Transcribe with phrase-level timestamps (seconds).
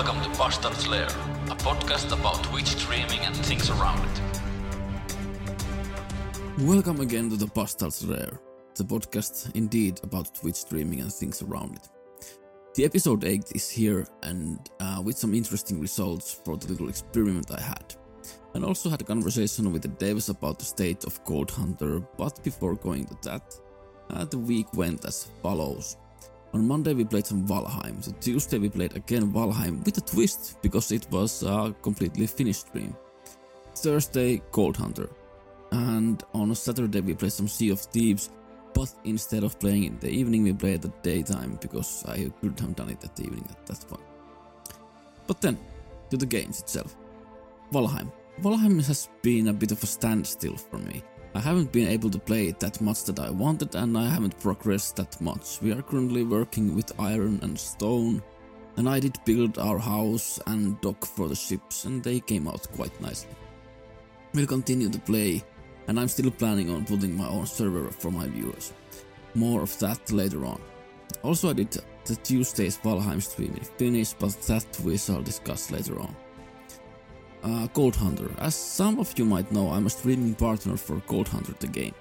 [0.00, 1.08] Welcome to Bastard's Lair,
[1.50, 4.20] a podcast about Twitch streaming and things around it.
[6.58, 8.38] Welcome again to the Bastard's Lair,
[8.76, 11.88] the podcast indeed about Twitch streaming and things around it.
[12.76, 17.50] The episode 8 is here and uh, with some interesting results for the little experiment
[17.50, 17.92] I had.
[18.54, 22.40] And also had a conversation with the devs about the state of Gold Hunter, but
[22.44, 23.52] before going to that,
[24.10, 25.96] uh, the week went as follows.
[26.54, 30.56] On Monday we played some Valheim, so Tuesday we played again Valheim with a twist
[30.62, 32.96] because it was a completely finished stream.
[33.74, 35.10] Thursday Gold Hunter,
[35.72, 38.30] and on a Saturday we played some Sea of Thieves,
[38.72, 42.76] but instead of playing in the evening we played at daytime because I couldn't have
[42.76, 44.04] done it at the evening at that point.
[45.26, 45.58] But then,
[46.10, 46.96] to the games itself.
[47.72, 48.10] Valheim.
[48.40, 51.02] Valheim has been a bit of a standstill for me.
[51.34, 54.40] I haven't been able to play it that much that I wanted and I haven't
[54.40, 55.60] progressed that much.
[55.60, 58.22] We are currently working with iron and stone
[58.76, 62.66] and I did build our house and dock for the ships and they came out
[62.72, 63.34] quite nicely.
[64.34, 65.44] We'll continue to play
[65.86, 68.72] and I'm still planning on putting my own server for my viewers.
[69.34, 70.60] More of that later on.
[71.22, 71.76] Also I did
[72.06, 76.16] the Tuesday's Valheim stream in Finnish but that we shall discuss later on
[77.42, 78.30] uh, Gold Hunter.
[78.38, 81.94] As some of you might know, I'm a streaming partner for Gold Hunter the game.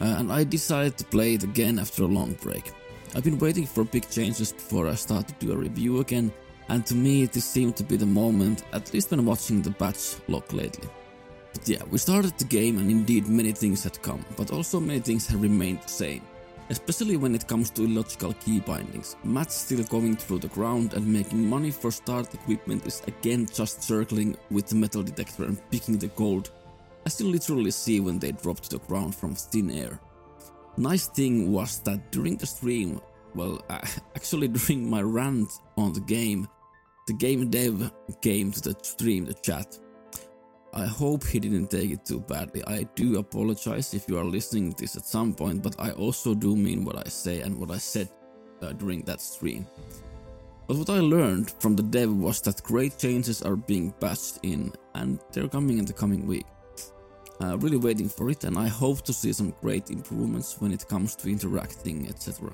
[0.00, 2.72] Uh, and I decided to play it again after a long break.
[3.14, 6.32] I've been waiting for big changes before I start to do a review again,
[6.68, 10.16] and to me this seemed to be the moment, at least when watching the patch
[10.26, 10.88] log lately.
[11.52, 14.98] But yeah, we started the game and indeed many things had come, but also many
[14.98, 16.22] things have remained the same
[16.70, 19.16] especially when it comes to illogical key bindings.
[19.24, 23.82] Matt's still going through the ground and making money for start equipment is again just
[23.82, 26.50] circling with the metal detector and picking the gold.
[27.06, 30.00] I still literally see when they drop to the ground from thin air.
[30.76, 33.00] Nice thing was that during the stream,
[33.34, 33.62] well,
[34.16, 36.48] actually during my rant on the game,
[37.06, 37.92] the game dev
[38.22, 39.78] came to the stream, the chat,
[40.76, 42.64] I hope he didn't take it too badly.
[42.66, 46.34] I do apologize if you are listening to this at some point, but I also
[46.34, 48.08] do mean what I say and what I said
[48.60, 49.68] uh, during that stream.
[50.66, 54.72] But what I learned from the dev was that great changes are being patched in
[54.96, 56.46] and they're coming in the coming week.
[57.40, 60.88] Uh, really waiting for it and I hope to see some great improvements when it
[60.88, 62.52] comes to interacting etc.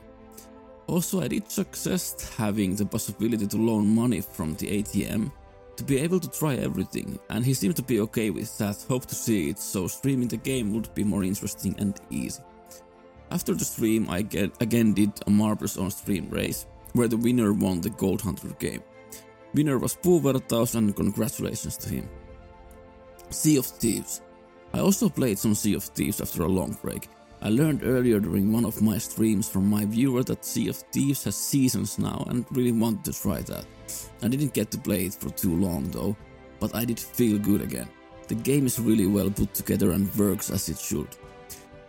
[0.89, 5.33] Also I did suggest having the possibility to loan money from the ATM
[5.81, 9.07] to be able to try everything, and he seemed to be okay with that, hope
[9.07, 12.43] to see it, so streaming the game would be more interesting and easy.
[13.31, 17.55] After the stream, I get, again did a Marbles on stream race, where the winner
[17.55, 18.83] won the Gold Hunter game.
[19.55, 22.09] Winner was Puuvertaus and congratulations to him.
[23.31, 24.21] Sea of Thieves.
[24.75, 27.09] I also played some Sea of Thieves after a long break.
[27.43, 31.25] I learned earlier during one of my streams from my viewer that Sea of Thieves
[31.25, 33.65] has seasons now and really wanted to try that.
[34.23, 36.15] I didn't get to play it for too long though,
[36.59, 37.89] but I did feel good again.
[38.29, 41.09] The game is really well put together and works as it should.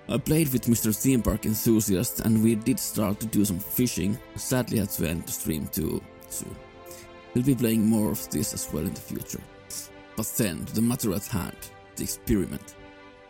[0.08, 0.96] I played with Mr.
[0.96, 5.26] Theme Park Enthusiast and we did start to do some fishing, sadly had to end
[5.26, 6.56] the stream too soon.
[7.34, 9.42] We'll be playing more of this as well in the future.
[10.16, 11.58] But then, to the matter at hand,
[11.98, 12.76] the experiment.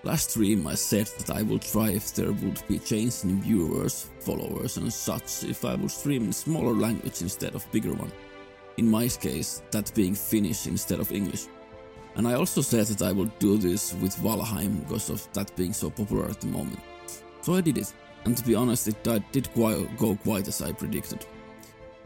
[0.04, 4.10] Last stream I said that I will try if there would be change in viewers,
[4.20, 8.12] followers and such if I would stream in smaller language instead of bigger one
[8.78, 11.48] in my case, that being Finnish instead of English.
[12.16, 15.74] And I also said that I would do this with Valheim because of that being
[15.74, 16.80] so popular at the moment.
[17.42, 17.94] So I did it,
[18.26, 21.26] and to be honest, it uh, did quite, go quite as I predicted.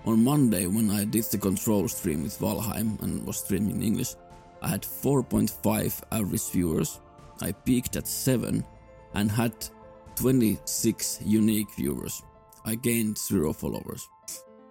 [0.05, 4.15] On Monday, when I did the control stream with Valheim and was streaming in English,
[4.61, 6.99] I had 4.5 average viewers,
[7.41, 8.63] I peaked at 7
[9.13, 9.53] and had
[10.15, 12.23] 26 unique viewers.
[12.65, 14.07] I gained 0 followers.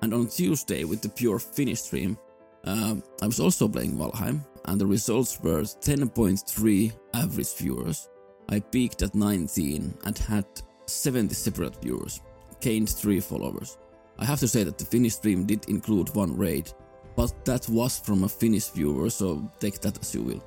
[0.02, 2.18] And on Tuesday, with the pure Finnish stream,
[2.64, 8.08] uh, I was also playing Valheim, and the results were 10.3 average viewers.
[8.48, 10.46] I peaked at 19 and had
[10.86, 12.20] 70 separate viewers,
[12.60, 13.78] gained 3 followers.
[14.18, 16.70] I have to say that the Finnish stream did include one raid,
[17.16, 20.42] but that was from a Finnish viewer, so take that as you will.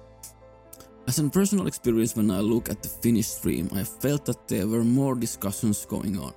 [1.08, 4.68] As a personal experience, when I look at the Finnish stream, I felt that there
[4.68, 6.34] were more discussions going on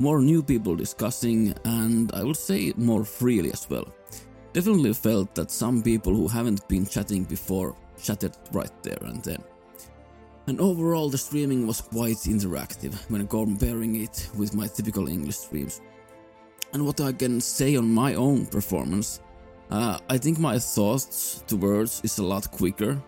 [0.00, 3.86] more new people discussing, and I would say more freely as well.
[4.54, 9.44] Definitely felt that some people who haven't been chatting before chatted right there and then.
[10.46, 15.82] And overall, the streaming was quite interactive when comparing it with my typical English streams.
[16.72, 19.20] And what I can say on my own performance,
[19.70, 23.00] uh, I think my thoughts to words is a lot quicker,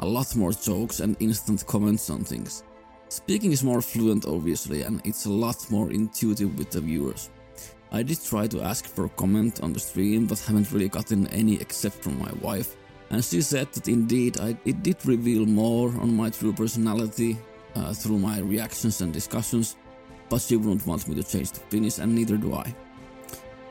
[0.00, 2.64] a lot more jokes and instant comments on things.
[3.08, 7.30] Speaking is more fluent obviously and it's a lot more intuitive with the viewers.
[7.92, 11.26] I did try to ask for a comment on the stream, but haven't really gotten
[11.28, 12.76] any except from my wife.
[13.10, 17.36] And she said that indeed I, it did reveal more on my true personality
[17.74, 19.76] uh, through my reactions and discussions,
[20.28, 22.74] but she wouldn't want me to change the Finnish and neither do I.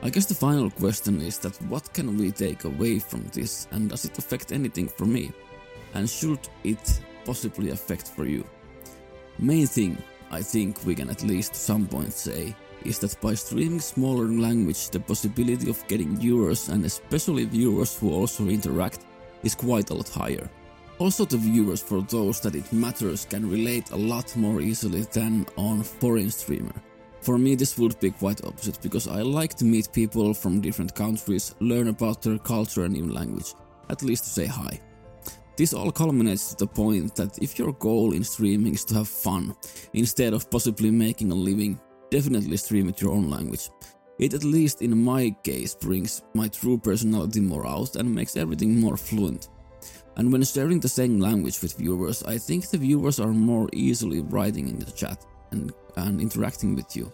[0.02, 3.90] I guess the final question is that what can we take away from this, and
[3.90, 5.30] does it affect anything for me?
[5.94, 8.44] And should it possibly affect for you?
[9.38, 9.96] Main thing
[10.30, 12.54] I think we can at least some point say
[12.84, 18.12] is that by streaming smaller language, the possibility of getting viewers and especially viewers who
[18.12, 19.00] also interact
[19.42, 20.48] is quite a lot higher.
[20.98, 25.46] Also the viewers for those that it matters can relate a lot more easily than
[25.56, 26.74] on foreign streamer.
[27.22, 30.94] For me this would be quite opposite because I like to meet people from different
[30.94, 33.54] countries, learn about their culture and even language,
[33.88, 34.80] at least to say hi.
[35.60, 39.08] This all culminates to the point that if your goal in streaming is to have
[39.08, 39.54] fun,
[39.92, 41.78] instead of possibly making a living,
[42.10, 43.68] definitely stream with your own language.
[44.18, 48.80] It at least in my case brings my true personality more out and makes everything
[48.80, 49.50] more fluent.
[50.16, 54.20] And when sharing the same language with viewers, I think the viewers are more easily
[54.20, 57.12] writing in the chat and, and interacting with you.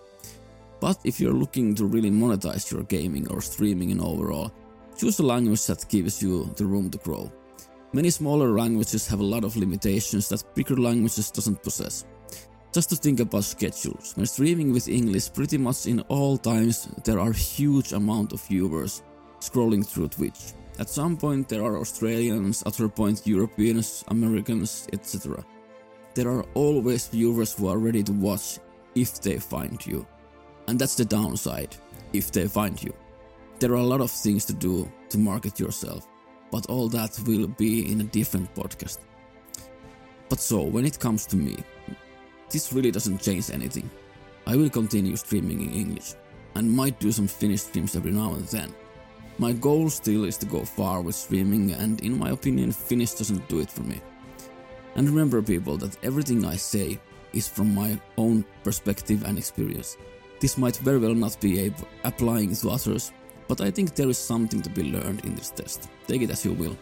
[0.78, 4.52] But if you're looking to really monetize your gaming or streaming in overall,
[4.96, 7.32] choose a language that gives you the room to grow.
[7.92, 12.04] Many smaller languages have a lot of limitations that bigger languages doesn't possess.
[12.72, 17.20] Just to think about schedules, when streaming with English pretty much in all times there
[17.20, 19.02] are huge amount of viewers
[19.40, 20.52] scrolling through Twitch.
[20.78, 25.44] At some point there are Australians, at other point Europeans, Americans, etc.
[26.14, 28.58] There are always viewers who are ready to watch
[28.94, 30.06] if they find you.
[30.68, 31.76] And that's the downside,
[32.12, 32.92] if they find you.
[33.58, 36.06] There are a lot of things to do to market yourself,
[36.50, 38.98] but all that will be in a different podcast.
[40.28, 41.56] But so, when it comes to me,
[42.50, 43.90] this really doesn't change anything.
[44.46, 46.14] I will continue streaming in English,
[46.54, 48.74] and might do some Finnish streams every now and then.
[49.38, 53.48] My goal still is to go far with streaming, and in my opinion, Finnish doesn't
[53.48, 54.00] do it for me.
[54.94, 56.98] And remember, people, that everything I say
[57.34, 59.98] is from my own perspective and experience.
[60.40, 61.72] This might very well not be
[62.04, 63.12] applying to others,
[63.48, 65.88] but I think there is something to be learned in this test.
[66.06, 66.76] Take it as you will.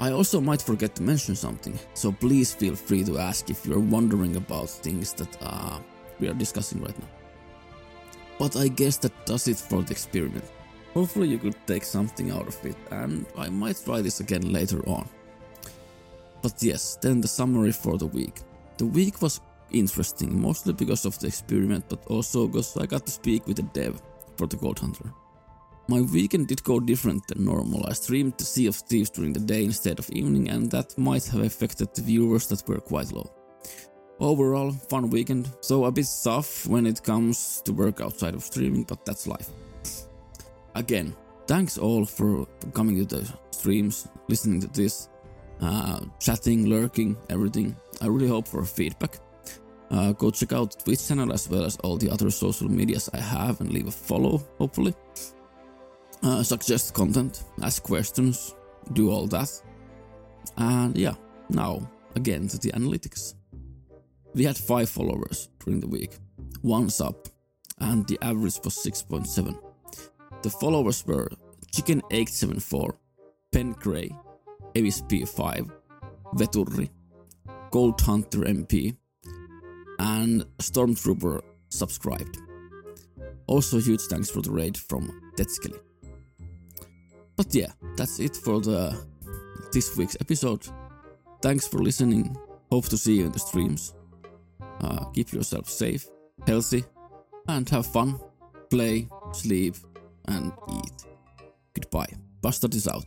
[0.00, 3.78] I also might forget to mention something, so please feel free to ask if you're
[3.78, 5.78] wondering about things that uh,
[6.18, 7.08] we are discussing right now.
[8.38, 10.44] But I guess that does it for the experiment.
[10.92, 14.86] Hopefully you could take something out of it, and I might try this again later
[14.88, 15.08] on.
[16.42, 18.40] But yes, then the summary for the week.
[18.76, 19.40] The week was
[19.70, 23.62] interesting, mostly because of the experiment, but also because I got to speak with the
[23.62, 24.02] dev
[24.36, 25.12] for the Gold Hunter.
[25.86, 27.84] My weekend did go different than normal.
[27.86, 31.26] I streamed the Sea of Thieves during the day instead of evening, and that might
[31.26, 33.30] have affected the viewers that were quite low.
[34.18, 38.84] Overall, fun weekend, so a bit tough when it comes to work outside of streaming,
[38.84, 39.50] but that's life.
[40.74, 41.14] Again,
[41.46, 45.10] thanks all for coming to the streams, listening to this,
[45.60, 47.76] uh, chatting, lurking, everything.
[48.00, 49.18] I really hope for feedback.
[49.90, 53.10] Uh, go check out the Twitch channel as well as all the other social medias
[53.12, 54.94] I have and leave a follow, hopefully
[56.24, 58.54] uh, suggest content, ask questions,
[58.92, 59.50] do all that.
[60.56, 61.14] And yeah,
[61.48, 63.34] now again to the analytics.
[64.34, 66.18] We had 5 followers during the week,
[66.62, 67.14] 1 sub,
[67.78, 69.56] and the average was 6.7.
[70.42, 71.28] The followers were
[71.72, 72.96] Chicken874,
[73.52, 74.10] Pen Gray,
[74.74, 75.70] Avis P5,
[76.34, 76.90] Veturri,
[77.70, 78.96] Gold Hunter MP,
[79.98, 82.38] and Stormtrooper subscribed.
[83.46, 85.83] Also, huge thanks for the raid from Tetskeli.
[87.36, 88.96] But yeah, that's it for the
[89.72, 90.68] this week's episode.
[91.42, 92.36] Thanks for listening.
[92.70, 93.94] Hope to see you in the streams.
[94.80, 96.06] Uh, keep yourself safe,
[96.46, 96.84] healthy,
[97.48, 98.18] and have fun.
[98.70, 99.74] Play, sleep,
[100.26, 101.04] and eat.
[101.74, 102.12] Goodbye.
[102.42, 103.04] Bastard is out.